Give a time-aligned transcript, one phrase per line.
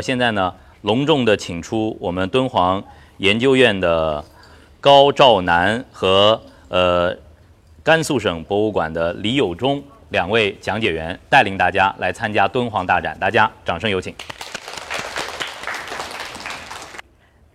[0.00, 2.82] 现在呢，隆重的请出我们敦煌
[3.18, 4.24] 研究院的
[4.80, 7.16] 高兆南和呃
[7.82, 13.16] 甘肃省博物馆的李友忠两位讲解员，带领大家来参加敦煌大展。
[13.18, 14.14] 大家掌声有请。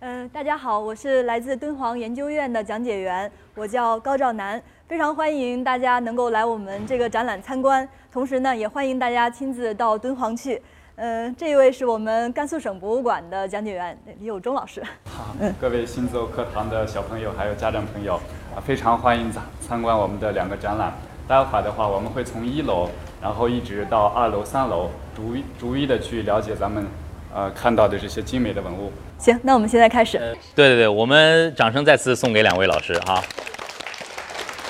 [0.00, 10.62] 嗯，大家好，我是来自敦煌研究院的讲解员，我叫高兆南，非常欢迎大家能够来我们这个展览参观，同时呢，也欢迎大家亲自到敦煌去。
[10.98, 14.82] 嗯，这一位是我们甘肃省博物馆的讲解员李友忠老师。
[15.04, 20.94] 好，各位新奏课堂的小朋友还有家长朋友啊，非常欢迎参参观我们的两个展览。
[21.28, 22.88] 待会儿的话，我们会从一楼，
[23.20, 26.86] 然后一直到二楼、三楼，逐一逐一的去了解咱们
[27.34, 28.90] 呃看到的这些精美的文物。
[29.18, 30.16] 行，那我们现在开始。
[30.54, 33.22] 对对对，我们掌声再次送给两位老师哈。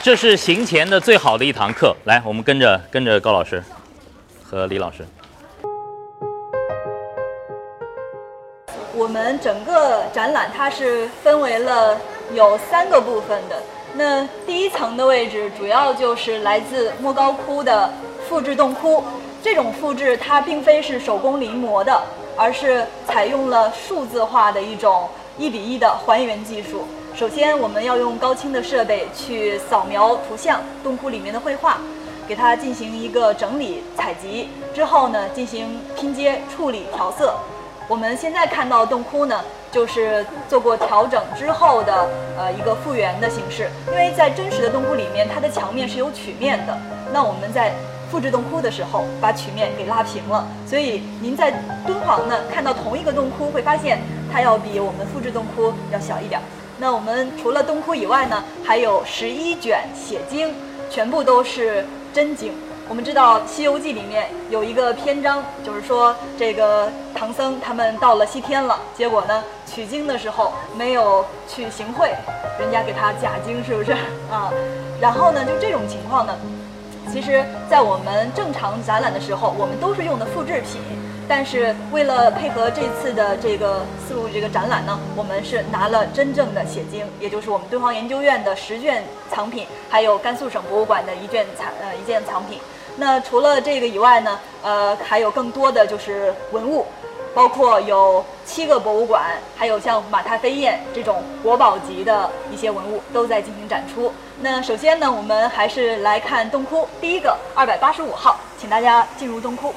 [0.03, 3.63] 这是行前的最好的一堂课，来，我们跟着跟着高老师
[4.43, 5.07] 和李老师。
[9.07, 11.97] 我们整个展览它是分为了
[12.35, 13.55] 有三个部分的。
[13.95, 17.89] 那第一层的位置主要就是来自莫高窟的
[18.29, 19.05] 复制洞窟，
[19.41, 22.03] 这种复制它并非是手工临摹的，
[22.37, 26.83] 而是采用了数字化的一种一比一的还原技术。
[27.15, 31.79] 首先，我们要用高清的设备去扫描图像洞窟里面的绘画，
[32.27, 37.37] 给它进行一个整理采集，之后呢进行拼接、处理、调色。
[37.89, 43.71] 我们现在看到洞窟呢，就是做过调整之后的呃一个复原的形式。
[43.87, 46.77] 因为在真实的洞窟里面，它的墙面是有曲面的。
[47.13, 47.73] 那我们在
[48.11, 50.45] 复制洞窟的时候，把曲面给拉平了。
[50.67, 51.53] 所以您在
[51.87, 54.01] 敦煌呢看到同一个洞窟，会发现
[54.33, 56.41] 它要比我们复制洞窟要小一点。
[56.79, 60.53] 那我们除了洞窟以外呢，还有十一卷写经，
[60.91, 62.53] 全部都是真经。
[62.89, 72.15] 我们知道《西游记》里面有一个篇章，就是说这个唐僧他们到了西天了，结果呢取经的时候没有去行贿，
[72.61, 73.91] 人家给他假经，是不是
[74.31, 74.53] 啊？
[75.01, 76.37] 然后呢，就这种情况呢，
[77.13, 80.81] 其实，在我们正常展览的时候，我们都是用的复制品。
[81.29, 92.61] 但是为了配合这次的这个四路这个展览呢，我们是拿了真正的写经，也就是我们敦煌研究院的十卷藏品，还有甘肃省博物馆的一卷藏呃一件藏品。
[92.97, 96.87] 那除了这个以外呢，呃，还有更多的就是文物，
[97.35, 99.23] 包括有七个博物馆，
[99.55, 104.13] 还有像马踏飞燕这种国宝级的一些文物都在进行展出。
[104.41, 109.75] 那首先呢，我们还是来看洞窟，第一个二百八十五号，请大家进入洞窟。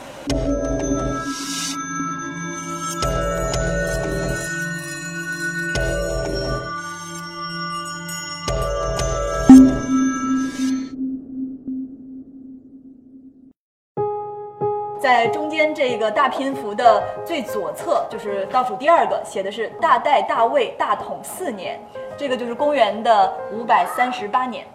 [15.09, 21.79] 在中间这个大篇幅的最左侧，就是倒数第二个，写的是大代大魏大统四年，
[22.15, 24.67] 这个就是公元的五百三十八年。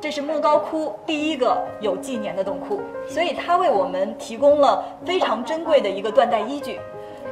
[0.00, 6.80] 这是莫高窟第一个有纪年的洞窟，所以它为我们提供了非常珍贵的一个断代依据。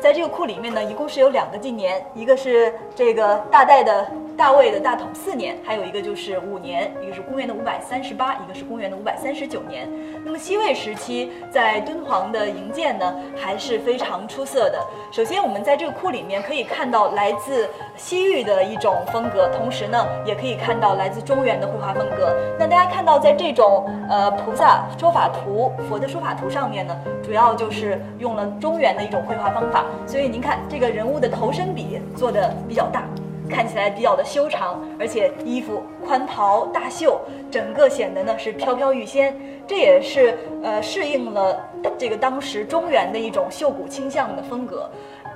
[0.00, 4.06] 在这个库里面呢，一共是有两个纪年，一个是这个大代的。
[4.34, 9.86] 大魏的大统四年，还有一个就是五年，一个是公元的五百三十八，一个是公元的五百三十九年。
[10.24, 14.80] 那么西魏时期在敦煌的营建呢，还是非常出色的。
[15.12, 22.34] 首先，我们在这个窟里面可以看到来自西域的一种风格，同时呢，也可以看到来自中原的绘画风格。
[22.58, 29.84] 那大家看到，在这种呃菩萨说法图、佛的说法图上面呢，主要就是用了中原的一种绘画方法。
[30.06, 33.04] 所以您看这个人物的头身比做的比较较大。
[33.50, 37.20] 看起来比较的修长，而且衣服宽袍大袖，
[37.50, 39.36] 整个显得呢是飘飘欲仙。
[39.66, 41.60] 这也是呃适应了
[41.98, 44.88] 这个当时中原的一种秀骨倾向的风格。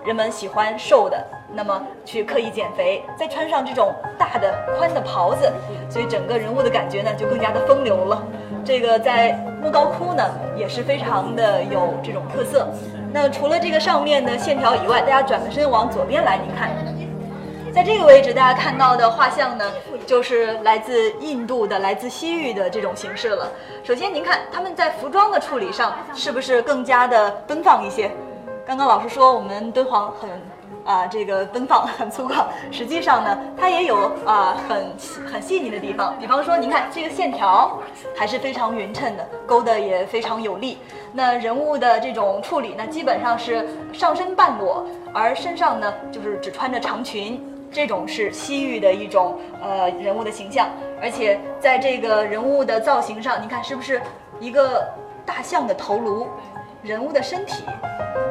[0.02, 5.52] 人们喜欢瘦的，那么去刻意减肥，再穿上这种大的宽的袍子，
[5.90, 8.24] 所以整个人物的感觉呢就更加的风流了。
[8.64, 10.24] 这个在莫高窟呢
[10.56, 12.66] 也是非常的有这种特色。
[13.12, 16.70] 那除了这个上面的线条以外，大家转个身往左边来，您看。
[17.76, 19.70] 在这个位置，大家看到的画像呢，
[20.06, 23.52] 就是来自印度的、来自西域的这种形式了。
[23.84, 28.10] 首先，您看他们在服装的处理上是不是更加的奔放一些？
[28.66, 30.30] 刚刚老师说我们敦煌很
[30.86, 34.96] 啊这个奔放、很粗犷，实际上呢，它也有啊很
[35.30, 36.16] 很细腻的地方。
[36.18, 37.78] 比方说，您看这个线条
[38.16, 40.78] 还是非常匀称的，勾的也非常有力。
[41.12, 47.38] 那人物的这种处理呢，基本上是上身半裸，而身上呢就是只穿着长裙。
[47.70, 50.68] 这种是西域的一种呃人物的形象，
[51.00, 54.00] 而且在这个人物的造型上，你看是不是
[54.40, 54.86] 一个
[55.24, 56.26] 大象的头颅？
[56.82, 57.64] 人物的身体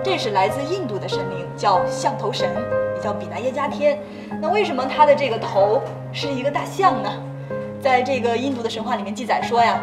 [0.02, 2.48] 这是来自印度的神灵，叫象头神，
[2.96, 4.00] 也叫比那耶加天。
[4.42, 5.82] 那为什么他的这个头
[6.14, 7.10] 是一个大象呢？
[7.82, 9.82] 在这个印度的神话里面记载说呀，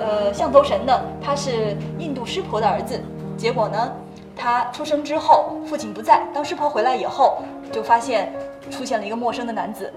[0.00, 3.02] 呃，象头神呢，他是印度湿婆的儿子，
[3.36, 3.92] 结果呢，
[4.36, 8.32] 他出生之后父亲不在，当湿婆回来以后，就发现
[8.72, 9.92] 出现了一个陌生的男子，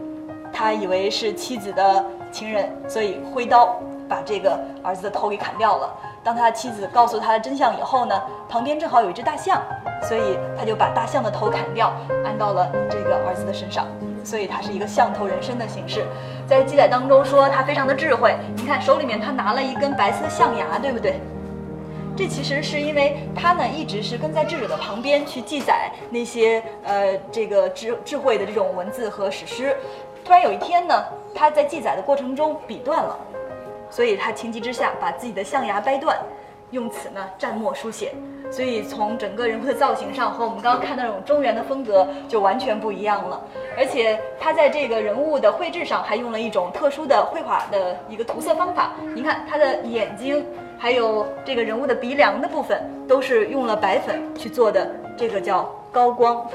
[0.52, 3.80] 他以为是妻子的情人，所以挥刀
[4.10, 5.90] 把这个儿子的头给砍掉了。
[6.22, 9.62] 当他妻子告诉他的真相以后呢，旁边正好有一只大象，
[10.04, 11.94] 所以他就把大象的头砍掉，
[12.26, 13.88] 安到了这个儿子的身上。
[14.24, 16.04] 所以他是一个象头人身的形式，
[16.48, 18.36] 在记载当中说他非常的智慧。
[18.58, 21.22] 你看手里面他拿了一根白色的象牙，对不对？
[22.18, 29.76] 这其实是因为他呢一直是跟在智者的旁边去记载那些呃这个智智慧的这种文字和史诗。
[30.24, 31.04] 突然有一天呢，
[31.36, 33.20] 他在记载的过程中笔断了，
[33.90, 36.18] 所以他情急之下把自己的象牙掰断，
[36.72, 38.14] 用此呢蘸墨书写。
[38.50, 43.42] 所以从整个人物的造型上和我们刚刚看那种中原的风格就完全不一样了。
[43.78, 48.94] 而且他在这个人物的绘制上还用了一种特殊的绘画的一个涂色方法。
[49.14, 50.46] 您看他的眼睛，
[50.78, 56.46] 还有这个人物的鼻梁的部分，都是用了白粉去做的，这个叫高光，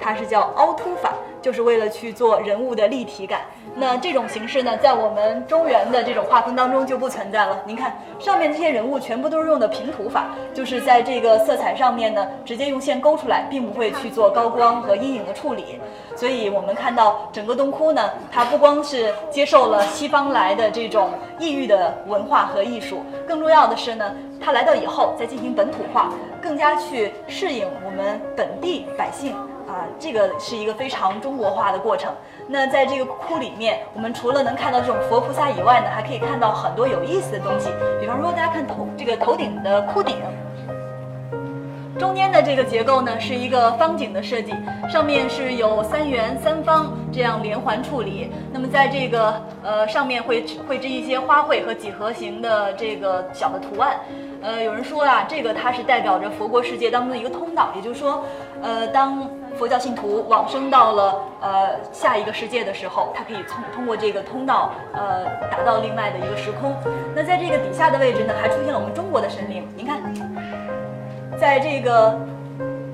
[0.00, 1.12] 它是叫凹凸法，
[1.42, 3.42] 就是为了去做人物的立体感。
[3.76, 7.60] 那这种形式呢，在我们中原的这种画风当中就不存在了。
[7.66, 15.80] 您看上面这些人物全部都是用的平涂法，就是在这个色彩上面呢，直接用线勾出来，并不会去做高光和阴影的处理。
[16.14, 21.10] 所以我们看到整个东窟呢，它不光是接受了西方来的这种
[21.40, 29.34] 异域的文化和艺术，更重要的是呢，它来到以后再进行本土化，更加去适应我们本地百姓。
[29.66, 32.12] 啊，这个是一个非常中国化的过程。
[32.46, 37.70] 那在这个窟里面，我们除了能看到这种佛菩萨以外呢，还可以看到很多有意思的东西。
[38.00, 40.16] 比方说，大家看头这个头顶的窟顶，
[41.98, 44.52] 中间的这个结构呢是一个方井的设计，
[44.90, 48.30] 上面是有三圆三方这样连环处理。
[48.52, 53.96] 那么在这个呃上面会绘制一些花卉和几何形的这个小的图案。
[54.42, 58.22] 呃，有人说啊，这个它是代表着佛国世界当中的一个通道，也就是说，
[58.60, 66.74] 呃，当佛教信徒往生到了呃下一个世界的时候，他可以通通过这个通道呃达到另外的一个时空。
[67.14, 69.66] 那在这个底下的位置呢，还出现了我们中国的神灵。
[69.76, 70.02] 您看，
[71.38, 72.18] 在这个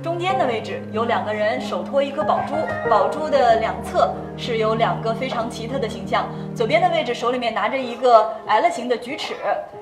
[0.02, 2.54] 中间的位置有两个人手托一颗宝珠，
[2.90, 6.26] 宝珠的两侧是有两个非常奇特的形象。
[6.54, 9.34] 左边的位置手里面拿着一个 L 型的举尺，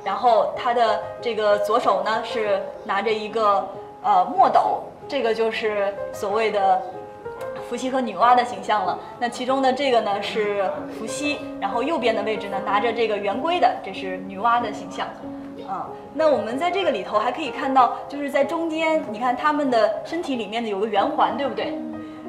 [0.05, 3.69] 然后他的这个左手呢是拿着一个
[4.03, 4.83] 呃墨斗。
[5.09, 6.83] 这个就是所谓的
[7.69, 8.99] 伏羲和女娲的形象了。
[9.19, 15.09] 那其中的这个呢是伏羲，然后右边的位置呢拿着这个圆规的，这是女娲的形象。
[15.67, 21.79] 啊，那我们在这个里头还可以看到，就是在中间，你看他们的身体里面呢有个圆环，对不对？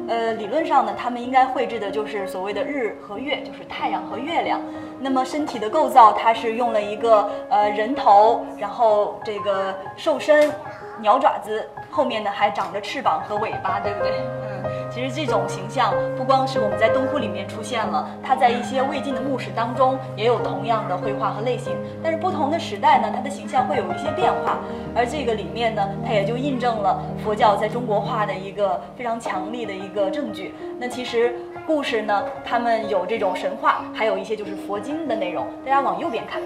[0.10, 4.60] 呃，理论上呢，他们应该绘制的就是所谓的日和月，就是太阳和月亮。
[5.00, 10.52] 那么身体的构造，它是用了一个呃人头，然后这个瘦身。
[11.02, 14.12] 鸟爪子后面呢还长着翅膀和尾巴，对不对？
[14.44, 21.74] 嗯，其实这种形象不光是我们在东窟里面出现了，它在一些魏晋的墓室当中也有同样的绘画和类型。
[22.04, 24.60] 但是不同的时代呢，它的形象会有一些变化。
[24.96, 30.54] 而这个里面呢，它也就印证了佛教在中国化的一个非常强力的一个证据。
[30.78, 31.34] 那其实
[31.66, 35.48] 故事呢，他们有这种神话，还有一些就是佛经的内容。
[35.64, 36.42] 大家往右边看，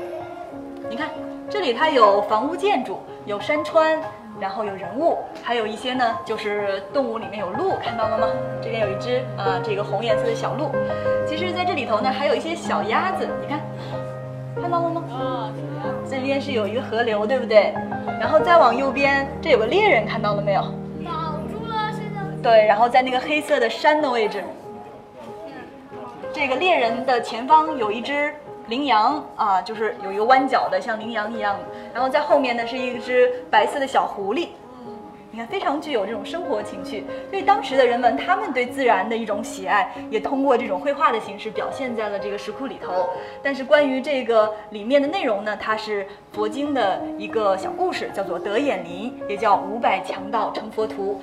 [0.89, 1.09] 你看
[1.49, 3.99] 这里它有房屋建筑，有山川。
[4.39, 8.27] 然后有人物，还有一些呢，就是动物里面有鹿，看到了吗？
[8.61, 10.71] 这边有一只呃，这个红颜色的小鹿。
[11.25, 13.59] 其实，在这里头呢，还有一些小鸭子，你看，
[14.61, 15.03] 看到了吗？
[15.11, 15.51] 啊，
[16.09, 17.73] 这边是有一个河流，对不对？
[18.19, 20.61] 然后再往右边，这有个猎人，看到了没有？
[21.05, 22.41] 挡住了，现在。
[22.41, 24.43] 对，然后在那个黑色的山的位置，
[26.33, 28.33] 这个猎人的前方有一只。
[28.67, 31.57] 羚羊啊，就是有一个弯角的，像羚羊一样。
[31.93, 34.49] 然后在后面呢，是一只白色的小狐狸。
[35.35, 37.05] 你看，非常具有这种生活情趣。
[37.27, 43.09] 所以当时的人们，他们对自然的一种喜爱，也通过这种绘画的形式表现在了这个石窟里头。
[43.41, 51.19] 但是关于这个里面的内容呢，它是佛经的一个小故事，叫做《德眼林》，也叫《五百强盗成佛图》。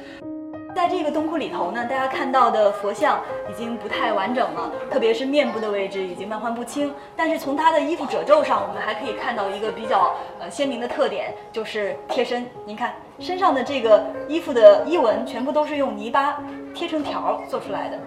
[0.75, 6.93] 在这个洞窟里头呢，大家看到的佛像已经不太完整了，特别是面部的位置已经漫幻不清。
[7.17, 12.47] 但是从他的衣服褶皱上，我们还可以看到一个比较呃鲜明的特点，就是贴身。
[12.65, 16.43] 您看身上的这个衣服的衣纹全部都是用泥巴
[16.75, 17.99] 贴成条做出来的。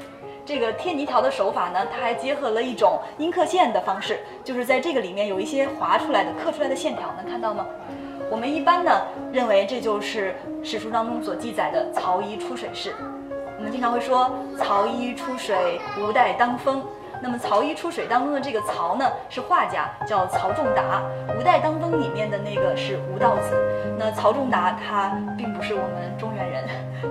[0.45, 7.65] 这个贴泥条的手法呢，它还结合了一种阴刻线的方式，就是在这个里面有一些划出来的、刻出来的线条，能看到吗？
[8.33, 8.91] 我们一般呢
[9.31, 12.91] 认为这就是史书当中所记载的曹衣出水式。
[13.59, 16.83] 我们经常会说曹衣出水，吴带当风。
[17.21, 21.03] 那么曹衣出水当中的这个曹呢是画家，叫曹仲达；
[21.37, 23.55] 吴带当风里面的那个是吴道子。
[23.99, 26.63] 那曹仲达他并不是我们中原人，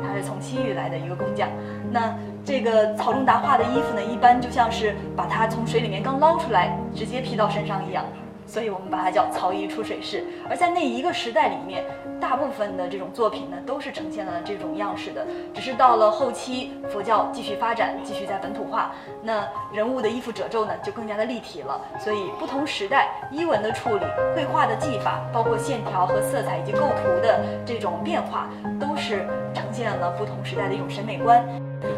[0.02, 1.48] 他是从西域来的一个工匠。
[1.92, 2.12] 那
[2.44, 8.04] 这个曹仲达画的衣服呢，一般就像是把他从水里面刚捞出来，直接披到身上一样。
[8.52, 10.22] 所以我们把它叫曹衣出水式。
[10.46, 11.86] 而在那一个时代里面，
[12.20, 15.26] 大部分的这种作品呢，都是呈现了这种样式的。
[15.54, 18.92] 只是到了后期，佛教继续发展，继续在本土化，
[19.22, 19.42] 那
[19.72, 21.80] 人物的衣服褶皱呢，就更加的立体了。
[21.98, 24.04] 所以不同时代衣纹的处理、
[24.36, 31.42] 绘画的技法，包括线条和色彩以及构图的这种变化，都是呈现了不同时代的一种审美观。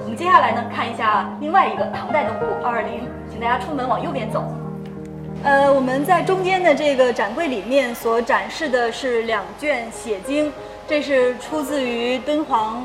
[0.04, 4.44] 我们接下来呢，看一下另外一个唐代洞窟二二零，请大家出门往右边走。
[5.44, 10.50] 呃，我们在中间的这个展柜里面所展示的是两卷写经，
[10.88, 12.82] 这是出自于敦煌，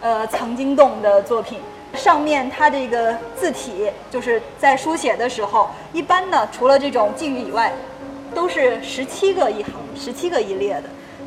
[0.00, 1.60] 呃藏经洞的作品。
[1.94, 7.72] 上面它这个字体就是在书写的时候，一般呢除了这种寄语以外，
[8.34, 10.84] 都是十七个一行，十七个一列的。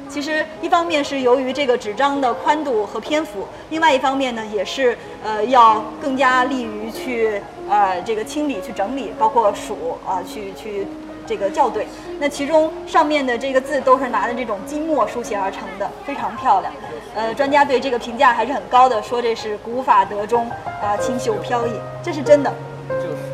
[0.09, 10.87] 其实一方面是由于这个纸张的宽度和篇幅，另外一方面呢也是呃要更加利于去呃这个清理去整理，包括数啊去去
[11.25, 11.87] 这个校对。
[12.19, 16.73] 那其中上面的这个字都是拿的这种金墨书写而成的，非常漂亮。
[17.15, 20.49] 呃，专家对这个评价还是很高的，说这是古法得中
[20.81, 21.71] 啊，清秀飘逸，
[22.03, 22.53] 这是真的。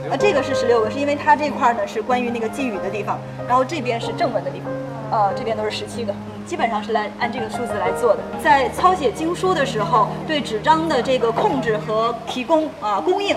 [0.10, 4.70] 啊，这个是十六个，是因为它这块呢是关于那个寄语的地方，然后这边是正文的地方。
[5.10, 8.20] 呃，这边都是十七个，嗯，基本上是来按这个数字来做的。
[8.42, 13.36] 在抄写经书的时候，对纸张的这个控制和提供啊供应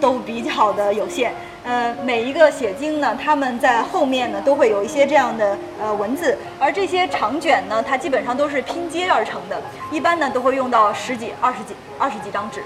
[0.00, 1.32] 都比较的有限。
[1.64, 9.60] 呃，每一个写经呢，他们在后面呢都会有一些这样的呃文字，而这些长卷呢，它基本上都是拼接而成的，
[9.90, 12.62] 一般呢都会用到十几、二十几、二十几张纸。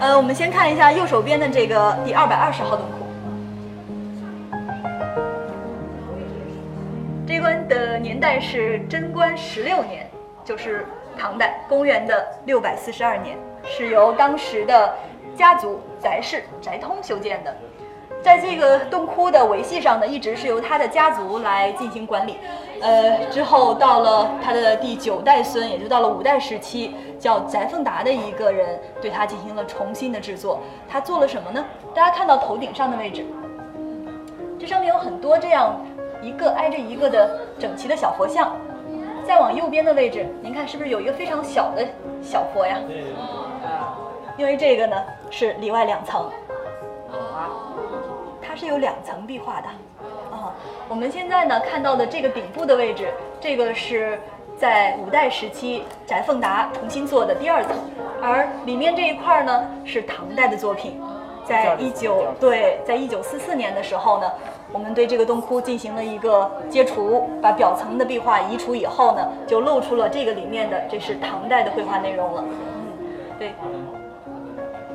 [0.00, 3.06] 呃，我们先看一下右手边的这个第二百二十号洞窟。
[7.26, 10.07] 这关的年代是贞观十六年，
[10.48, 13.36] 就是唐代，公元的六百四十二年，
[13.66, 14.94] 是由当时的
[15.36, 17.54] 家族翟氏翟通修建的。
[18.22, 22.38] 在这个洞窟的维系上呢，一直是由他的家族来进行管理。
[22.80, 30.60] 呃，之后到了他的第九代孙，也就到了五代时期，叫翟凤达的一个人对他进行了重新的制作。
[30.88, 31.62] 他做了什么呢？
[31.94, 33.22] 大家看到头顶上的位置，
[34.58, 35.78] 这上面有很多这样
[36.22, 38.50] 一个挨着一个的整齐的小佛像。
[39.28, 41.86] 再往右边的位置，您看是不是有一个非常小的
[42.22, 42.78] 小坡呀？
[44.38, 44.96] 因为这个呢
[45.30, 46.30] 是里外两层。
[48.40, 49.68] 它是有两层壁画的，
[50.34, 50.54] 啊，
[50.88, 54.18] 我们现在呢看到的这个顶部的位置，这个是
[54.56, 57.76] 在五代时期翟凤达重新做的第二层，
[58.22, 60.98] 而里面这一块呢是唐代的作品，
[61.44, 64.32] 在一九对，在一九四四年的时候呢，
[64.72, 72.54] 我们对这个洞窟进行了一个揭除，把表层的壁画移除以后呢，就露出了这个里面的，这是唐代的绘画内容了，嗯，
[73.38, 73.52] 对。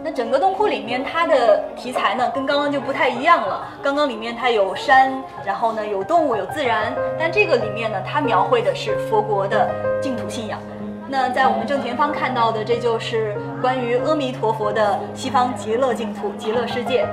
[0.05, 3.65] 那整个洞窟里面，它的题材呢，跟刚刚就不太一样了。
[3.81, 5.13] 刚刚里面它有山，
[5.45, 9.69] 然后呢有动物，有自然，但这个里面呢，它描绘的是佛国的
[10.01, 10.59] 净土信仰。
[11.07, 17.07] 那在我们正前方看到的，这就是关于阿弥陀佛的西方极乐净土、极乐世界。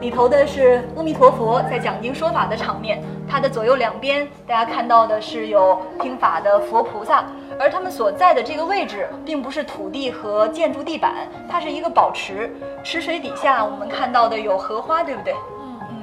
[0.00, 7.24] 里头的是阿弥陀佛在讲经说法的场面，它的左右两边，大家看到的是有听法的佛菩萨。
[7.58, 11.12] 而他们所在的这个位置，并不是土地和建筑地板，
[11.50, 12.54] 它是一个宝池。
[12.84, 15.34] 池水底下，我们看到的有荷花，对不对？
[15.60, 15.96] 嗯嗯。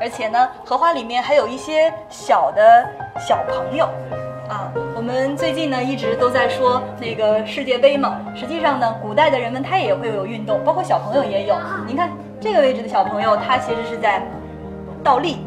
[0.00, 2.86] 而且呢，荷花里面还有一些小的
[3.18, 3.88] 小朋友。
[4.48, 8.20] 啊，我们最近呢一直都在说那个世界杯嘛。
[8.36, 11.56] 实际上呢，古代的人们他也会有运动，包括小朋友也有。
[11.86, 14.22] 您看这个位置的小朋友，他其实是在
[15.04, 15.38] 倒立。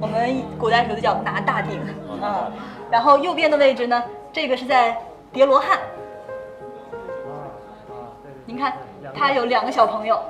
[0.00, 1.80] 我们古代说的叫拿大鼎。
[2.22, 2.52] 嗯。
[2.90, 4.96] 然后右边的位置呢，这个是在。
[5.34, 5.78] 叠罗汉，
[8.44, 8.74] 您看，
[9.14, 10.20] 他有两个小朋友，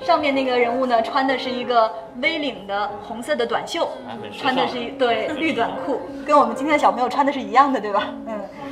[0.00, 1.88] 上面那个人物呢，穿的是一个
[2.20, 3.88] V 领的红色的短袖，
[4.36, 8.08] 穿的是一对 绿短裤，跟我们今天的小朋友穿的是一样的，对吧？
[8.26, 8.67] 嗯嗯。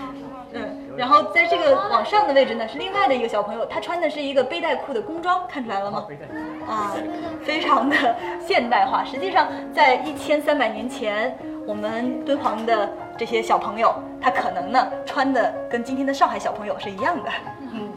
[0.96, 6.06] 然后在这个往上的位置呢，是另外的一个小朋友，他穿的是一个背带裤的工装，看出来了吗？
[6.68, 6.94] 啊，
[7.44, 7.96] 非常的
[8.40, 9.04] 现代化。
[9.04, 11.36] 实际上，在一千三百年前，
[11.66, 12.88] 我们敦煌的。
[13.18, 17.30] 这些小朋友，他可能呢穿的跟今天的上海小朋友是一样的，
[17.72, 17.88] 嗯，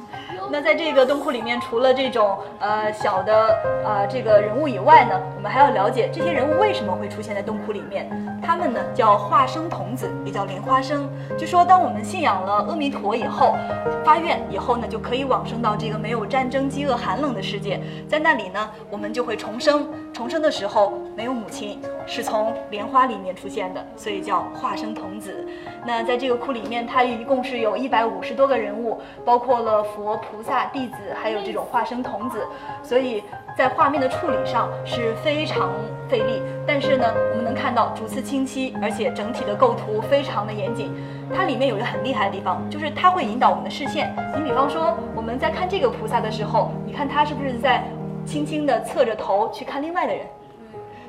[0.49, 8.09] 那在这个洞窟里面，除了这种呃小的呃这个人物以外呢，我们还要了解这些人物为什么会出现在洞窟里面。
[8.41, 11.09] 他们呢叫化生童子，也叫莲花生。
[11.37, 13.55] 据说当我们信仰了阿弥陀以后，
[14.03, 17.81] 发愿以后呢，就可以往生到这个没有战争、饥饿、寒冷的世界。
[18.07, 19.87] 在那里呢，我们就会重生。
[20.11, 25.47] 重生的时候没有母亲，是从莲花里面出现的，所以叫化生童子。
[25.85, 32.45] 那在这个库里面，它一共是有一百五十多个人物，包括了佛、菩萨、弟子，还有这种化生童子。
[32.83, 33.23] 所以
[33.59, 35.69] 在画面的处理上是非常
[36.07, 40.95] 费力，但是呢，我们能看到主次清晰，而且整体的构图非常的严谨。
[41.35, 44.15] 它里面有一个很厉害的地方，就是它会引导我们的视线。
[44.33, 47.83] 你比方说，我们在看这个菩萨的时候，你看他是不是在
[48.25, 50.25] 轻轻地侧着头去看另外的人？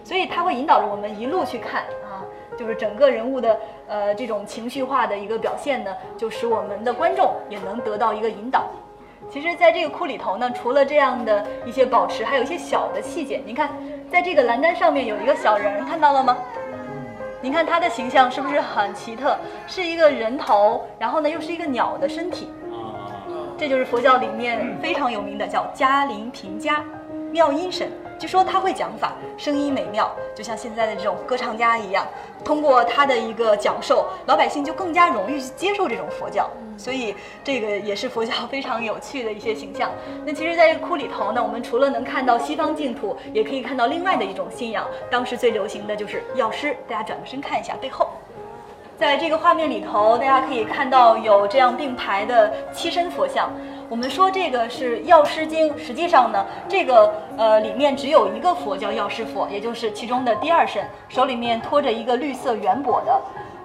[0.03, 2.27] 所以它会引导着我们一路去看啊，
[2.59, 8.65] 就是整个人物的呃这种情绪化的一个表现呢，就使我们的观众也能得到一个引导。
[9.33, 13.41] 其实，在这个窟里头呢，除了这样的一些保持，还有一些小的细节。
[13.47, 13.71] 您看，
[14.11, 16.37] 在这个栏杆上面有一个小人，看到了吗？
[17.41, 19.39] 您看他的形象是不是很奇特？
[19.69, 22.51] 是一个人头，然后呢又是一个鸟的身体。
[23.57, 26.83] 这就是佛教里面非常有名的叫嘉陵频伽
[27.31, 27.89] 妙音神。
[28.21, 32.07] 据说他会讲法，声音美妙，就像现在的这种歌唱家一样。
[32.45, 36.47] 通过他的一个讲授，老百姓就更加容易去接受这种佛教。
[36.77, 39.91] 所以这个也是佛教非常有趣的一些形象。
[40.27, 44.87] 那其实，在这个窟里头呢，我们除了能看到西方净土，也可以看到另外的一种信仰。
[45.11, 46.77] 当时最流行的就是药师。
[46.87, 48.11] 大家转个身看一下背后。
[48.99, 53.51] 在这个画面里头，大家可以看到有这样并排的七身佛像。
[53.91, 63.21] 我们说这个是《药师经》，实际上呢，这个呃里面只有一个佛叫药师佛，也就是其中的第二身，手里面托着一个绿色圆钵的。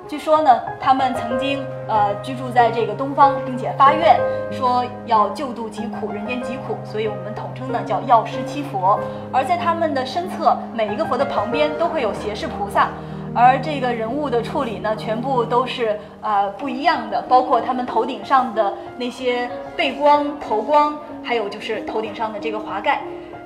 [0.08, 4.20] 据说呢，他们曾经呃居住在这个东方，并且发愿
[4.52, 9.00] 说要救度疾苦，人间疾苦，所以我们统称呢叫药师七佛。
[9.32, 12.90] 而在他们的身侧，每一个佛的旁边都会有胁侍菩萨。
[13.36, 23.02] 而这个人物的处理呢，全部都是呃不一样的，包括他们头顶上的那些背光、头光，还有就是头顶上的这个华盖。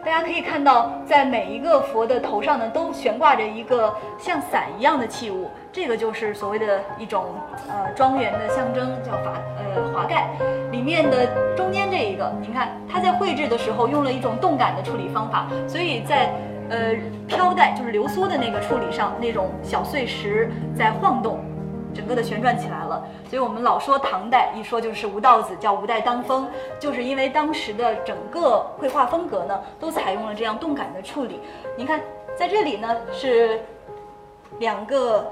[0.06, 7.26] 大家可以看到，在每一个佛的头上呢，都悬挂着一个像伞一样的器物，这个就是所谓的一种
[7.68, 9.34] 呃庄严的象征，叫法
[9.76, 10.30] 呃华盖。
[10.72, 16.32] 里面的中间这一个，您看它在绘制的时候用了一种动感的处理方法，所以在。
[16.70, 16.96] 呃，
[17.28, 21.40] 飘带就是流苏的那个处理上，那种小碎石在晃动，
[21.96, 23.04] 整个的旋转起来了。
[23.28, 26.48] 所以我们老说唐代，一说就是吴道子叫吴带当风，
[26.80, 31.40] 就是因为当时的整个绘画风格呢，都采用了这样动感的处理。
[31.76, 32.00] 您看，
[32.38, 33.60] 在这里呢是
[34.60, 35.28] 两个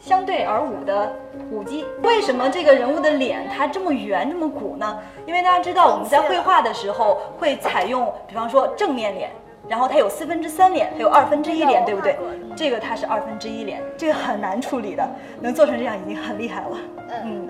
[0.00, 1.14] 相对而舞的
[1.50, 1.84] 舞姬。
[2.02, 4.98] 为什么这个人物的脸它这么圆这么鼓呢？
[5.26, 9.30] 因为大家知道我们在绘画的时候会采用，比方说正面脸。
[9.68, 12.16] 然后它有四分之三脸，还有二分之一脸，对不对？
[12.54, 15.08] 这个它是二分之一脸，这个很难处理的，
[15.40, 16.76] 能做成这样已经很厉害了。
[17.24, 17.48] 嗯，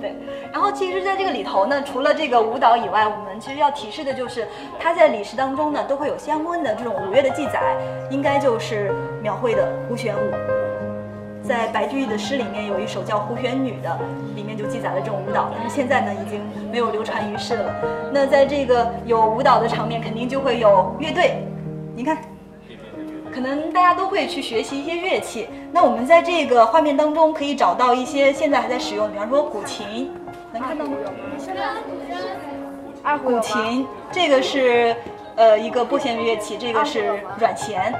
[0.00, 0.14] 对。
[0.52, 4.46] 然后其实，在这个里头呢，除了这个舞蹈以外，我们其实要提示的就是，
[4.78, 7.76] 它在礼诗当中呢，都会有相关的这种舞乐的记载，
[8.10, 10.30] 应该就是描绘的胡旋舞。
[11.42, 13.98] 在白居易的诗里面有一首叫《胡旋女》的，
[14.36, 15.50] 里面就记载了这种舞蹈。
[15.52, 17.74] 但是现在呢，已经没有流传于世了。
[18.12, 21.46] 那在这个有舞蹈的场面，肯定就会有乐队。
[21.96, 22.18] 你看，
[23.32, 25.48] 可能大家都会去学习一些乐器。
[25.70, 30.10] 那我们在这个画面当中可以找到一些现在还在使用，比方说古琴，
[30.52, 30.96] 能看到吗？
[33.02, 34.96] 二胡琴，这个是
[35.36, 37.94] 呃一个拨弦乐器，这个是软弦，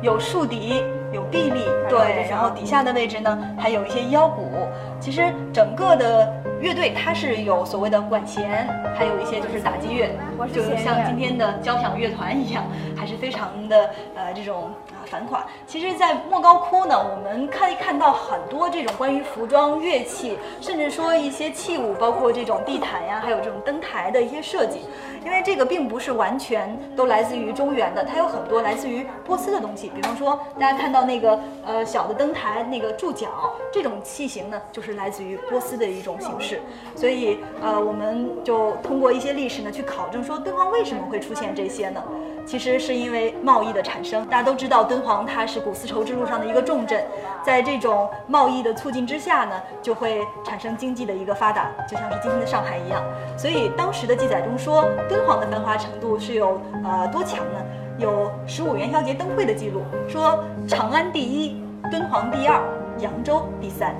[0.00, 0.82] 有竖笛，
[1.12, 4.50] 有臂力，对，然后底下的位置呢还有一些腰鼓。
[4.98, 6.32] 其实整个的。
[6.60, 10.10] 乐队它是有所谓的管弦，还有一些就是打击乐，
[10.52, 12.64] 就是像今天的交响乐团一样，
[12.96, 15.46] 还是非常的呃这种啊繁华。
[15.66, 24.80] 其实，在莫高窟呢，我们可以看到很多这种关于服装、乐器，甚至说一些器物，包括这种地毯呀，还有这种灯台的一些设计。
[25.24, 29.90] 因为这个并不是完全都来自于中原的，它有很多来自于波斯的东西。
[29.94, 36.60] 比方说，大家看到那个呃小的灯台那个柱脚，这种器型呢，就是来自于波斯的一种形式。
[36.94, 42.02] 所以呃，我们就通过一些历史呢去考证，说敦煌为什么会出现这些呢？
[42.48, 44.24] 其实是因为贸易的产生。
[44.24, 47.04] 大家都知道，敦煌它是古丝绸之路上的一个重镇，
[47.44, 53.02] 在这种贸易的促进之下呢，就会产生经济的一个发达，就像是今天的上海一样。
[53.36, 57.60] 所以当时的记载中说，敦煌的繁华程度是有呃多强呢？
[57.98, 62.62] 有十五元宵节灯会的记录，说长安第一，敦煌第二，
[62.98, 63.94] 扬州第三。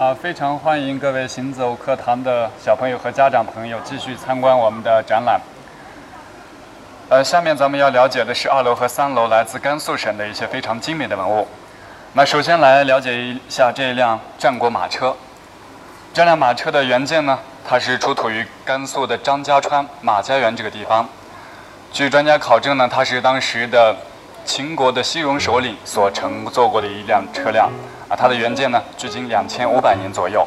[0.00, 5.38] 啊，非常欢迎各位行走课堂的小朋友和家长朋友继续参观我们的展览。
[7.10, 11.46] 呃，下面咱们要了解的是二楼和三楼来自甘肃省的一些非常精美的文物。
[12.14, 15.14] 那首先来了解一下这辆战国马车。
[16.14, 21.06] 这辆马车的原件呢，它是出土于甘肃的张家川马家园这个地方。
[21.92, 23.94] 据专家考证呢，它是当时的
[24.46, 27.70] 秦国的西戎首领所乘坐过的一辆车辆。
[28.10, 30.44] 啊，它的原件呢，距今两千五百年左右。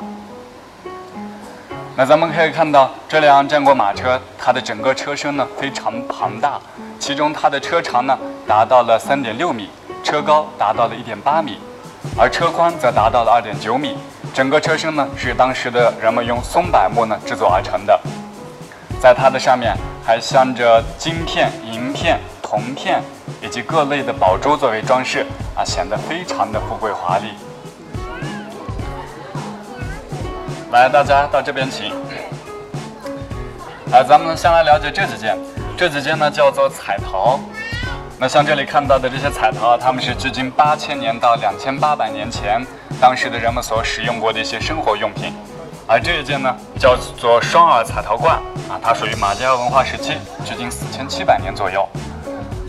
[1.95, 6.59] 那咱们可以看到，这辆战国马车，它的整个车身呢非常庞大，
[6.99, 9.69] 其中它的车长呢达到了三点六米，
[10.03, 11.57] 车高达到了一点八米，
[12.17, 13.95] 而车宽则达到了二点九米。
[14.33, 17.97] 整个车身呢是当时的人们用松柏木呢制作而成的，
[18.99, 19.73] 在它的上面
[20.03, 23.01] 还镶着金片、银片、铜片
[23.39, 27.29] 以及各类的宝珠作为装饰，啊，显得非常的富贵华丽。
[30.73, 31.91] 来，大家到这边请。
[33.91, 35.37] 啊，咱们先来了解这几件，
[35.77, 37.39] 这几件呢叫做彩陶。
[38.17, 42.59] 那像这里看到的这些彩陶啊，它们是距今八千年到两千八百年前，
[42.99, 45.31] 当时的人们所使用过的一些生活用品。
[45.85, 51.87] 而这一件呢，叫做双耳彩陶罐，啊，它属于马家文化时期，距今四千七百年左右。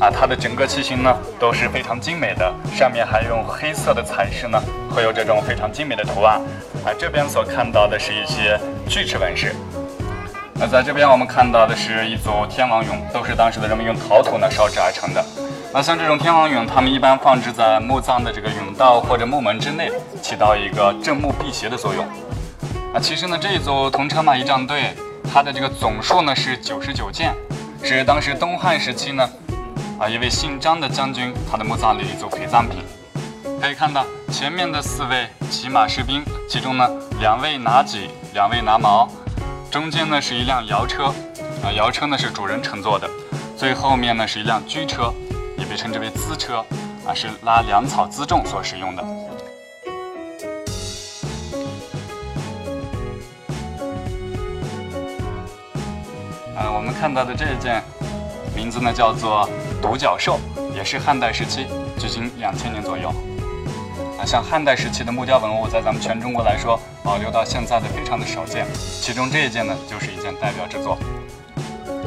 [0.05, 6.39] 啊，它的整个器型呢都是非常精美的，上面还用黑色的彩饰呢，会有这种非常精美的图案。
[6.85, 9.55] 啊，这边所看到的是一些锯齿纹饰。
[10.57, 15.25] 那在这边我们看到的是一组天王俑，都是当时的人们用陶土呢烧制而成的。
[15.73, 19.91] 那像这种天王俑，它们一般放置在墓葬的这个甬道或者墓门之内，
[20.21, 22.05] 起到一个镇墓辟邪的作用。
[22.93, 24.93] 啊，其实呢这一组铜车马仪仗队，
[25.33, 27.35] 它的这个总数呢是九十九件，
[27.83, 29.27] 是当时东汉时期呢。
[29.99, 32.85] 啊，一位姓张的将军，他的墓葬里一组陪葬品。
[33.61, 36.89] 可以看到前面的四位骑马士兵，其中呢
[37.21, 39.09] 两位拿戟，两位拿矛，
[39.71, 41.07] 中间呢是一辆摇车，
[41.63, 43.09] 啊，摇车呢是主人乘坐的，
[43.57, 45.15] 最后面呢是一辆驹车，
[45.57, 46.59] 也被称之为辎车，
[47.07, 49.03] 啊，是拉粮草辎重所使用的。
[56.57, 57.83] 啊，我们看到的这一件，
[58.55, 59.49] 名字呢叫做。
[59.83, 60.41] 独角兽
[60.75, 61.67] 也是汉代时期，
[61.99, 63.13] 距今两千年左右。
[64.19, 68.65] 啊，像汉代时期的木雕文物，在咱们全中国来说，保留到现在的非常的少见。
[68.75, 70.97] 其中这一件呢，就是一件代表之作。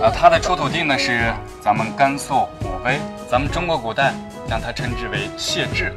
[0.01, 1.31] 啊，它的出土地呢是
[1.61, 2.97] 咱们甘肃武威，
[3.29, 4.11] 咱们中国古代
[4.49, 5.95] 将它称之为谢志。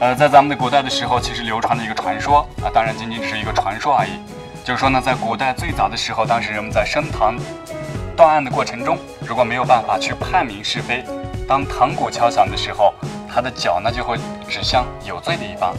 [0.00, 4.12] 呃，在咱们的古代的时候，其实流传的一个传说啊，当然仅仅只是一个传说而已。
[4.64, 7.36] 就是说呢，在古代最早的时候，当时人们在升堂。
[8.16, 8.96] 断案的过程中，
[9.26, 11.04] 如果没有办法去判明是非，
[11.48, 12.94] 当堂鼓敲响的时候，
[13.28, 14.16] 他的脚呢就会
[14.48, 15.74] 指向有罪的一方。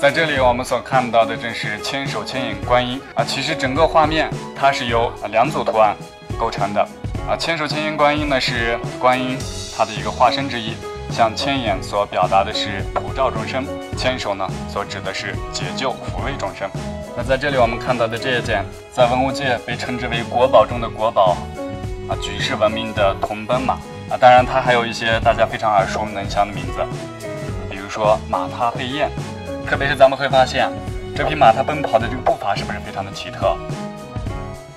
[0.00, 3.22] 在这里，我们所看到的正是千手千眼观音啊。
[3.22, 5.94] 其实整个画面它是由两组图案
[6.38, 6.80] 构成的
[7.28, 7.36] 啊。
[7.38, 9.38] 千手千眼观音呢是观音
[9.76, 10.74] 它的一个化身之一，
[11.10, 16.68] 像千眼所表达的是普照众生，千手呢所指的是解救抚慰众生。
[17.16, 21.36] 那在这里我们看到的这一件，在文物界被称之为国宝中的国宝，
[22.08, 23.74] 啊，举世闻名的铜奔马
[24.10, 26.84] 啊，当然它还有一些大家非常耳熟能详的名字，
[27.70, 29.10] 比如说马踏飞燕，
[29.66, 30.70] 特别是咱们会发现，
[31.16, 33.56] 这匹马它奔跑的这个步伐是不是非常的奇特？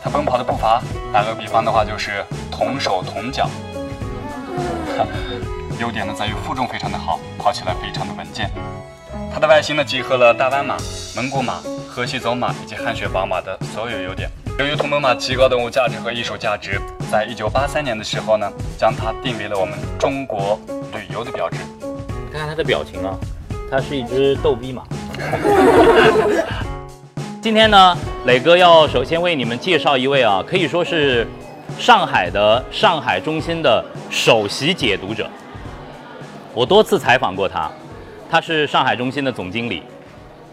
[0.01, 3.49] 它奔跑的步伐，打个比方的话就是同手同脚，
[5.79, 8.49] 优点呢在于负重非常的好，跑起来非常的稳健。
[9.33, 10.77] 它的外形呢集合了大斑马、
[11.15, 11.61] 蒙古马。
[11.97, 14.29] 河西走马以及汗血宝马的所有优点。
[14.59, 16.79] 由于铜奔马极高的文物价值和艺术价值，
[17.09, 20.59] 在一九八三年的时候呢，将它定为了我们中国
[20.93, 21.57] 旅游的标志。
[22.31, 23.15] 看看它的表情啊，
[23.71, 24.83] 它是一只逗逼马。
[27.41, 31.25] 今天呢，磊哥要首先为你们介绍一位啊，可以说是
[31.79, 35.29] 上海的上海中心的首席解读者。
[36.53, 37.71] 我多次采访过他，
[38.29, 39.81] 他是上海中心的总经理。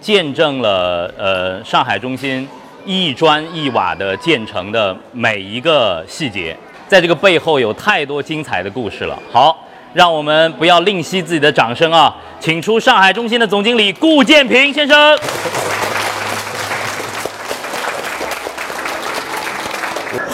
[0.01, 2.47] 见证了呃上海中心
[2.85, 9.19] 一砖一瓦的建成的每一个细节，在这个背后有太多精彩的故事了。
[9.33, 9.57] 好，
[9.93, 15.19] 让我们不要吝惜自己的掌声啊，请出上海中心的总经理顾建平先生。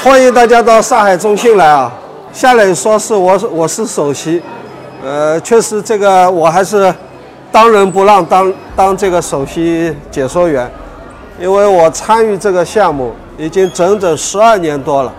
[0.02, 1.92] 欢迎大家到上海中心来啊！
[2.32, 4.42] 下来说是我我是首席，
[5.04, 6.94] 呃，确实这个我还是。
[7.52, 10.70] 当仁不让当当这个首席解说员，
[11.40, 15.10] 因为我参与这个项目已经整整十二年多了。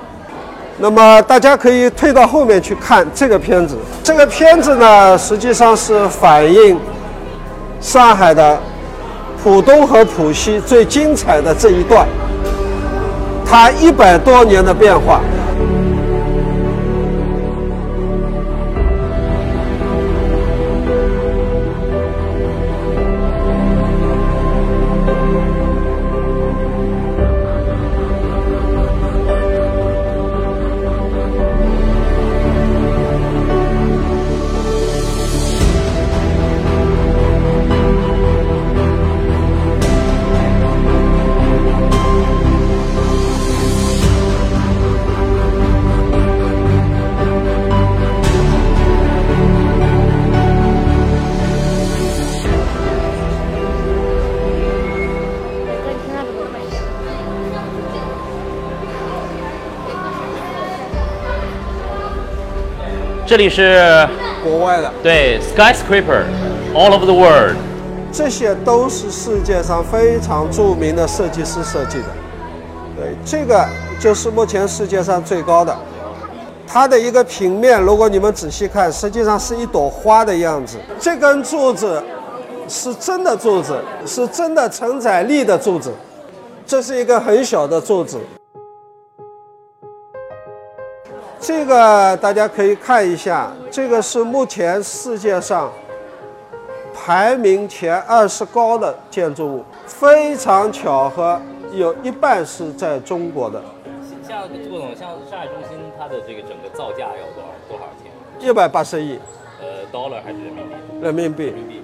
[0.77, 3.75] 那么大家可以退到后面去看这个片子。
[4.03, 6.79] 这个片子呢，实际上是反映
[7.79, 8.59] 上海的
[9.43, 12.07] 浦东和浦西最精彩的这一段，
[13.43, 15.21] 它一百多年的变化。
[63.31, 63.79] 这里是
[64.43, 67.55] 国外的，对 skyscraper，all over the world。
[68.11, 72.07] 这些都是世界上非常著名的设计师设计的。
[72.93, 73.65] 对，这个
[74.01, 75.73] 就是目前世界上最高的。
[76.67, 80.75] 它的一个平面，如果你们仔细看，实际上是一朵花的样子。
[80.99, 82.03] 这根柱子
[82.67, 85.89] 是真的柱子，是真的承载力的柱子。
[86.65, 88.19] 这是一个很小的柱子。
[91.41, 95.71] 这个大家可以看一下，这个是目前世界上
[96.93, 99.65] 排名前二十高的建筑物。
[99.87, 101.41] 非常巧合，
[101.73, 103.59] 有一半是在中国的，
[104.27, 108.11] 像顾总，像上海中心，它的这个整个造价要多少多少钱？
[108.39, 109.19] 一百八十亿
[109.59, 111.01] 呃，dollar 还是人民币？
[111.01, 111.55] 人民币人。
[111.55, 111.83] 民币。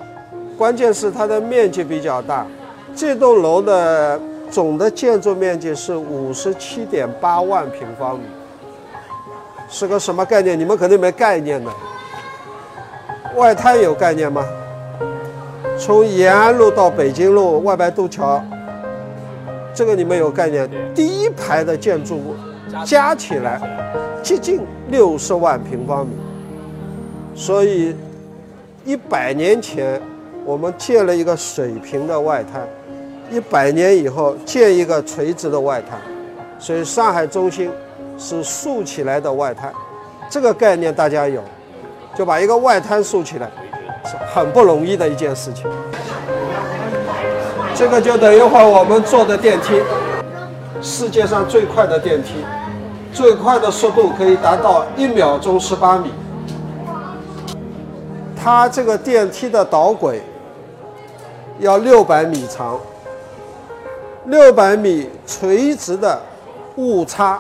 [0.56, 2.46] 关键是它的面积比较大，
[2.96, 4.20] 这栋楼的
[4.52, 8.26] 总的建筑面积是五十七点八万平方米，
[9.70, 10.58] 是个什么概念？
[10.60, 11.72] 你们肯定没概念的。
[13.36, 14.44] 外滩有概念吗？
[15.78, 18.44] 从延安路到北京路外白渡桥，
[19.76, 20.68] 这个你们有概念？
[20.96, 22.36] 第一排的建筑物
[22.84, 23.62] 加起来
[24.24, 26.14] 接近六十万平方米，
[27.36, 27.96] 所以
[28.86, 30.02] 一百年前
[30.44, 32.68] 我们建了一个水平的外滩，
[33.30, 36.00] 一百年以后建一个垂直的外滩，
[36.58, 37.70] 所以上海中心
[38.18, 39.72] 是竖起来的外滩，
[40.30, 41.44] 这个概念大家有，
[42.16, 43.50] 就把一个外滩竖起来
[44.04, 45.70] 是很不容易的一件事情。
[47.76, 49.82] 这个就等一会儿我们坐的电梯，
[50.82, 52.44] 世界上最快的电梯，
[53.14, 56.12] 最快的速度可以达到一秒钟十八米。
[58.36, 60.24] 它这个电梯的导轨
[61.60, 62.80] 要六百米长，
[64.26, 66.20] 六百米垂直的
[66.78, 67.40] 误差，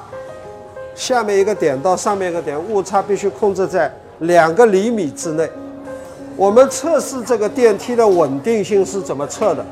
[0.97, 5.47] 下面一个点到上面一个点，误差必须控制在两个厘米之内。
[6.36, 9.63] 我们测试这个电梯的稳定性是怎么测的？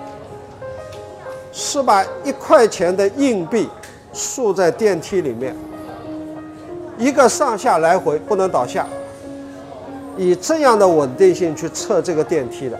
[1.51, 3.67] 是把一块钱的硬币
[4.13, 5.55] 竖在电梯里面，
[6.97, 8.85] 一个上下来回不能倒下，
[10.17, 12.79] 以这样的稳定性去测这个电梯的。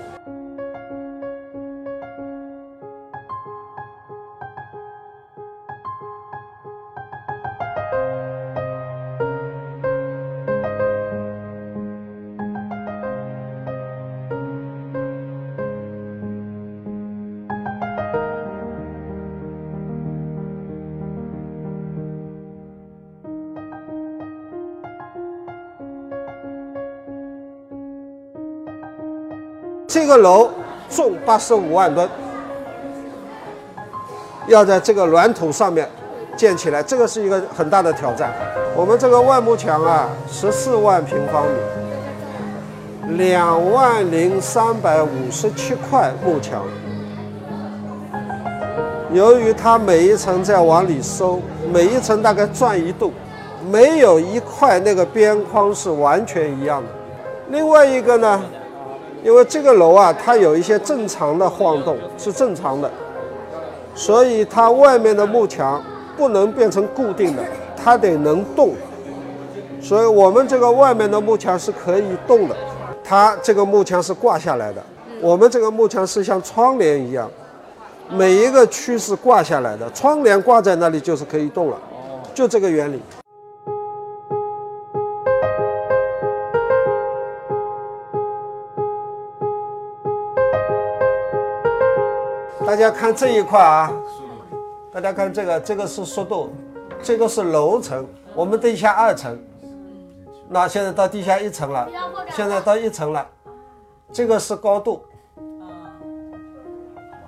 [29.96, 30.50] 这个楼
[30.90, 32.06] 重八十五万吨，
[34.46, 35.90] 要在这个软土上面
[36.36, 38.30] 建起来，这个是一个很大的挑战。
[38.76, 41.46] 我们这个万幕墙啊，十四万平方
[43.06, 46.62] 米，两万零三百五十七块幕墙。
[49.14, 51.40] 由于它每一层在往里收，
[51.72, 53.14] 每一层大概转一度，
[53.72, 56.90] 没有一块那个边框是完全一样的。
[57.48, 58.44] 另外一个呢？
[59.26, 62.90] 因为这个楼啊，它有一些正常的晃动是正常的，
[63.96, 65.84] 所以它外面的幕墙
[66.16, 67.42] 不能变成固定的，
[67.76, 68.76] 它得能动。
[69.82, 72.56] 所以我们这个外面的幕墙是可以动的，
[73.04, 74.84] 它这个幕墙是挂下来的。
[75.20, 77.28] 我们这个幕墙是像窗帘一样，
[78.12, 81.78] 每一个区是挂下来的，窗帘挂在那里就是可以动了，
[82.32, 83.02] 就这个原理。
[92.86, 93.92] 家看这一块啊，
[94.94, 96.54] 大家看这个，这个是速度，
[97.02, 99.38] 这个是楼层，我们地下二层，
[100.48, 101.90] 那现在到地下一层了，
[102.36, 103.26] 现在到一层了，
[104.12, 105.04] 这个是高度，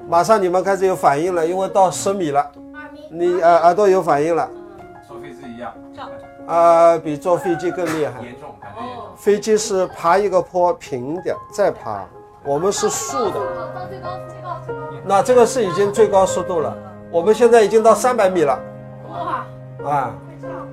[0.08, 2.52] 马上你们开始有反应了，因为到十米了。
[3.10, 4.48] 你呃耳朵有反应了，
[5.08, 5.74] 坐飞机一样，
[6.46, 8.14] 啊、比坐飞机更厉害。
[9.16, 12.06] 飞机是爬一个坡平的，再爬，
[12.48, 13.40] 我们是竖的。
[15.04, 16.74] 那这个是已经最高速度了，
[17.12, 18.58] 我们现在已经到三百米了，
[19.10, 20.16] 哇，啊。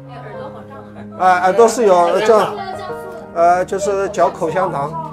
[0.09, 0.79] 哎，耳朵好胀
[1.19, 1.27] 啊！
[1.27, 2.63] 啊，耳朵是有这要降速了，
[3.35, 5.11] 呃，就是嚼口香糖。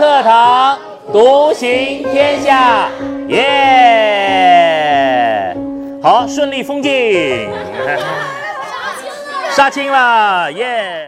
[0.00, 0.78] 课堂，
[1.12, 2.88] 独行天下，
[3.28, 3.44] 耶！
[6.02, 7.50] 好，顺利封禁，
[9.52, 10.99] 杀青了，耶！